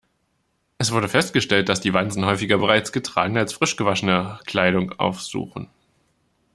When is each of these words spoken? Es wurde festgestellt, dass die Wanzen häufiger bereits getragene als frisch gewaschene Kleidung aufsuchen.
Es 0.79 0.91
wurde 0.91 1.07
festgestellt, 1.07 1.69
dass 1.69 1.79
die 1.79 1.93
Wanzen 1.93 2.25
häufiger 2.25 2.57
bereits 2.57 2.91
getragene 2.91 3.39
als 3.41 3.53
frisch 3.53 3.75
gewaschene 3.77 4.39
Kleidung 4.47 4.93
aufsuchen. 4.97 5.69